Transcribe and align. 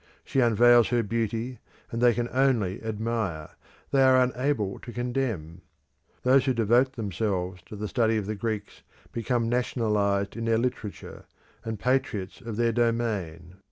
She 0.25 0.39
unveils 0.39 0.87
her 0.87 1.03
beauty, 1.03 1.59
and 1.91 2.01
they 2.01 2.15
can 2.15 2.27
only 2.31 2.81
admire: 2.81 3.49
they 3.91 4.01
are 4.01 4.19
unable 4.19 4.79
to 4.79 4.91
condemn. 4.91 5.61
Those 6.23 6.45
who 6.45 6.55
devote 6.55 6.93
themselves 6.93 7.61
to 7.67 7.75
the 7.75 7.87
study 7.87 8.17
of 8.17 8.25
the 8.25 8.33
Greeks 8.33 8.81
become 9.11 9.47
nationalised 9.47 10.35
in 10.35 10.45
their 10.45 10.57
literature, 10.57 11.25
and 11.63 11.79
patriots 11.79 12.41
of 12.41 12.57
their 12.57 12.71
domain. 12.71 13.57